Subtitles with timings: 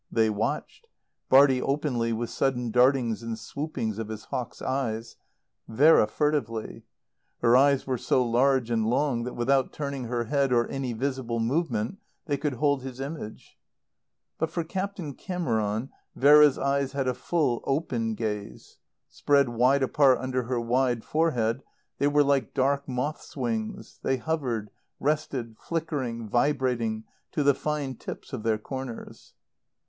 [0.11, 0.87] They watched;
[1.29, 5.15] Bartie openly with sudden dartings and swoopings of his hawk's eyes;
[5.67, 6.85] Vera furtively.
[7.41, 11.39] Her eyes were so large and long that, without turning her head, or any visible
[11.39, 13.59] movement, they could hold his image.
[14.39, 18.79] But for Captain Cameron Vera's eyes had a full, open gaze.
[19.07, 21.61] Spread wide apart under her wide forehead
[21.99, 28.33] they were like dark moth's wings; they hovered, rested, flickering, vibrating to the fine tips
[28.33, 29.35] of their corners.